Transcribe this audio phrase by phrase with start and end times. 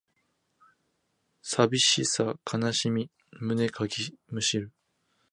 [1.43, 4.71] 寂しさかみしめ胸かきむしる